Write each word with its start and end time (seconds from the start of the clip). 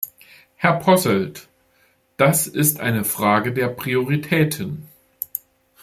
Herr 0.55 0.77
Posselt, 0.79 1.47
das 2.17 2.47
ist 2.47 2.79
eine 2.79 3.03
Frage 3.03 3.53
der 3.53 3.67
Prioritäten. 3.67 4.87